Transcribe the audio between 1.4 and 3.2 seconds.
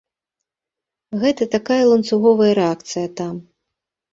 такая ланцуговая рэакцыя